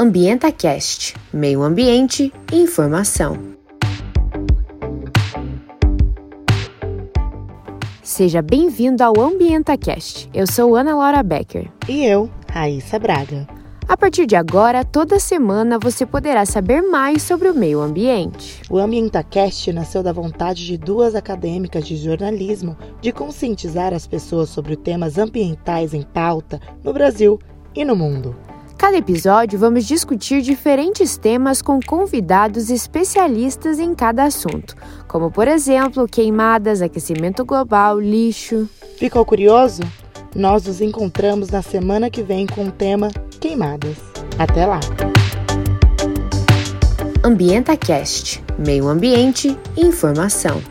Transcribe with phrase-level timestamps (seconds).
[0.00, 3.36] AmbientaCast, meio ambiente e informação.
[8.00, 10.30] Seja bem-vindo ao AmbientaCast.
[10.32, 11.68] Eu sou Ana Laura Becker.
[11.88, 13.48] E eu, Raíssa Braga.
[13.88, 18.62] A partir de agora, toda semana você poderá saber mais sobre o meio ambiente.
[18.70, 24.76] O AmbientaCast nasceu da vontade de duas acadêmicas de jornalismo de conscientizar as pessoas sobre
[24.76, 27.36] temas ambientais em pauta no Brasil
[27.74, 28.36] e no mundo.
[28.78, 34.76] Cada episódio vamos discutir diferentes temas com convidados especialistas em cada assunto,
[35.08, 38.68] como por exemplo queimadas, aquecimento global, lixo.
[38.96, 39.82] Ficou curioso?
[40.32, 43.08] Nós nos encontramos na semana que vem com o tema
[43.40, 43.96] Queimadas.
[44.38, 44.78] Até lá!
[47.24, 50.62] AmbientaCast, meio ambiente e informação.